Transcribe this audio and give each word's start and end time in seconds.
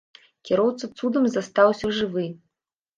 Кіроўца 0.49 0.89
цудам 0.97 1.23
застаўся 1.37 1.95
жывы. 2.03 2.29